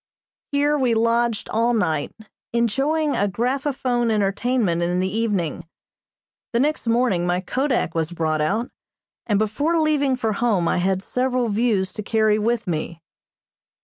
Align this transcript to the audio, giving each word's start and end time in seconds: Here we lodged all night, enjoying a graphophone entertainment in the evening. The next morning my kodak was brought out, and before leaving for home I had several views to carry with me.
Here 0.51 0.79
we 0.79 0.95
lodged 0.95 1.47
all 1.49 1.75
night, 1.75 2.11
enjoying 2.53 3.15
a 3.15 3.27
graphophone 3.27 4.09
entertainment 4.09 4.81
in 4.81 4.97
the 4.97 5.15
evening. 5.15 5.67
The 6.53 6.59
next 6.59 6.87
morning 6.87 7.27
my 7.27 7.39
kodak 7.39 7.93
was 7.93 8.09
brought 8.11 8.41
out, 8.41 8.71
and 9.27 9.37
before 9.37 9.79
leaving 9.79 10.15
for 10.15 10.33
home 10.33 10.67
I 10.67 10.79
had 10.79 11.03
several 11.03 11.49
views 11.49 11.93
to 11.93 12.01
carry 12.01 12.39
with 12.39 12.65
me. 12.65 13.03